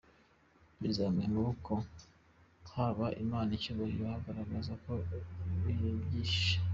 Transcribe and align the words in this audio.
Bazamuye 0.81 1.27
amaboko 1.29 1.73
baha 2.69 3.07
Imana 3.23 3.49
icyubahiro 3.57 4.03
bagaragaza 4.11 4.71
ko 4.83 4.91
bishimye. 5.63 6.61